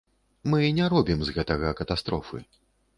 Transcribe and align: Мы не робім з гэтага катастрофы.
Мы 0.53 0.59
не 0.79 0.89
робім 0.95 1.23
з 1.29 1.37
гэтага 1.37 1.77
катастрофы. 1.85 2.47